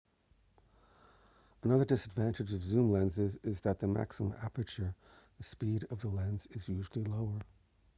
[1.61, 4.95] another disadvantage of zoom lenses is that the maximum aperture
[5.37, 7.37] the speed of the lens is usually lower